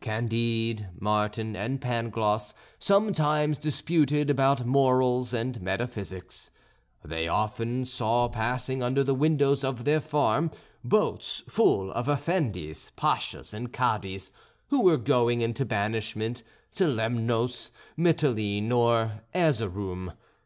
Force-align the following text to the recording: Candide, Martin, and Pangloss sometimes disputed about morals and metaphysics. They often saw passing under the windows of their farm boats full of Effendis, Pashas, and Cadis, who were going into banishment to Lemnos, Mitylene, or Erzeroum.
Candide, 0.00 0.88
Martin, 0.98 1.54
and 1.54 1.78
Pangloss 1.78 2.54
sometimes 2.78 3.58
disputed 3.58 4.30
about 4.30 4.64
morals 4.64 5.34
and 5.34 5.60
metaphysics. 5.60 6.50
They 7.04 7.28
often 7.28 7.84
saw 7.84 8.28
passing 8.30 8.82
under 8.82 9.04
the 9.04 9.14
windows 9.14 9.62
of 9.62 9.84
their 9.84 10.00
farm 10.00 10.50
boats 10.82 11.42
full 11.46 11.92
of 11.92 12.08
Effendis, 12.08 12.90
Pashas, 12.96 13.52
and 13.52 13.70
Cadis, 13.70 14.30
who 14.68 14.80
were 14.80 14.96
going 14.96 15.42
into 15.42 15.66
banishment 15.66 16.42
to 16.76 16.86
Lemnos, 16.88 17.70
Mitylene, 17.98 18.72
or 18.72 19.20
Erzeroum. 19.34 20.14